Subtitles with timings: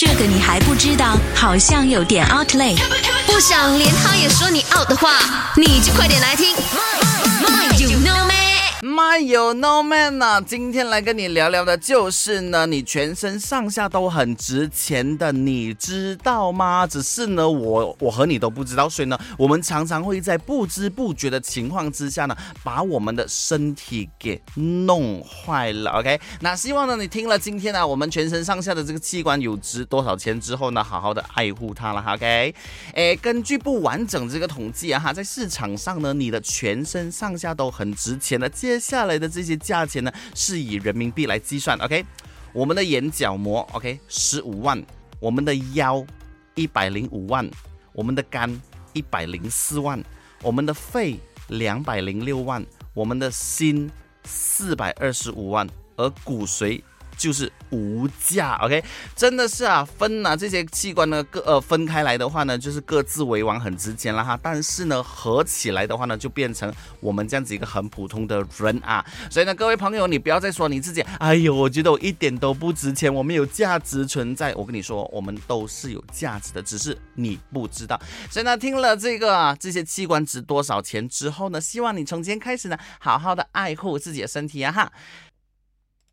[0.00, 2.74] 这个你还不知道，好像有点 out 来。
[3.26, 5.18] 不想连他也说你 out 的话，
[5.58, 6.56] 你就快点来听。
[9.26, 16.86] 有 No Man 呐、今天来跟你聊聊的就是呢，你全身上下都很值钱的，你知道吗？
[16.86, 25.90] 只是呢，我我和你都不知道，所以呢，我们常常会在不知不觉的情况之下呢，把我们的身体给弄坏了。
[25.92, 32.04] OK，那希望呢，你听了今天呢，我们全身上下的这个器官有值多少钱之后呢，好好的爱护它了。
[32.14, 32.54] OK，
[32.94, 38.48] 哎，根据不完整这个统计啊哈，在市场上呢，你的全身上下都很值钱的。
[38.48, 41.76] 接下来来的这些价钱呢，是以人民币来计算。
[41.78, 42.06] OK，
[42.52, 44.80] 我们的眼角膜 OK 十五万，
[45.18, 46.04] 我们的腰
[46.54, 47.50] 一百零五万，
[47.92, 48.48] 我们的肝
[48.92, 50.02] 一百零四万，
[50.42, 52.64] 我们的肺两百零六万，
[52.94, 53.90] 我们的心
[54.24, 56.80] 四百二十五万，而骨髓。
[57.20, 58.82] 就是无价，OK，
[59.14, 64.40] 真的是啊，分啊这些器官呢，各呃分开来的话呢，就是各自为王，很值钱了哈。
[64.42, 69.04] 但是呢，合起来的话呢，就变成我们这样子一个很普通的人啊。
[69.30, 74.54] 所以呢，各位朋友，你不要再说你自己，哎呦，我觉得我一点都不值钱，我们有价值存在。
[74.54, 78.00] 我跟你说，我们都是有价值的，只是你不知道。
[78.30, 84.90] 所以呢，听了这个啊，这些器官值多少钱之后呢，希望你从今天开始呢，好好的爱护自己的身体啊哈。